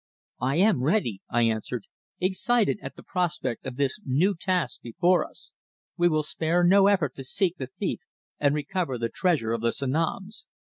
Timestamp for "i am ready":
0.41-1.21